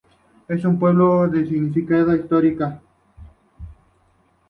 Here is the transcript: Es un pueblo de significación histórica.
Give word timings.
Es 0.47 0.65
un 0.65 0.79
pueblo 0.79 1.27
de 1.27 1.45
significación 1.45 2.19
histórica. 2.21 2.81